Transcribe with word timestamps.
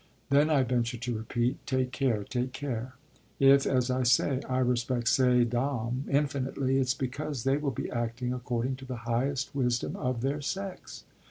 Then 0.31 0.49
I 0.49 0.63
venture 0.63 0.97
to 0.97 1.15
repeat, 1.15 1.57
'Take 1.67 1.91
care, 1.91 2.23
take 2.23 2.53
care.' 2.53 2.95
If, 3.39 3.67
as 3.67 3.91
I 3.91 4.01
say, 4.01 4.41
I 4.49 4.57
respect 4.57 5.07
ces 5.07 5.45
dames 5.47 6.09
infinitely 6.09 6.79
it's 6.79 6.95
because 6.95 7.43
they 7.43 7.57
will 7.57 7.69
be 7.69 7.91
acting 7.91 8.33
according 8.33 8.77
to 8.77 8.85
the 8.85 8.95
highest 9.05 9.53
wisdom 9.53 9.95
of 9.95 10.21
their 10.21 10.41
sex. 10.41 11.03